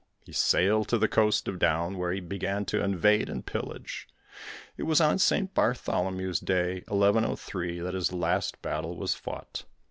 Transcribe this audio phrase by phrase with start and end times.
[0.25, 4.07] He sailed to the coast of Down, where he began to invade and pillage.
[4.75, 9.65] It was on Saint Bartholomew's Day, 1103, that his last battle was fought.